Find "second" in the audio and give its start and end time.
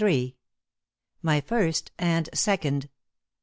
2.33-2.89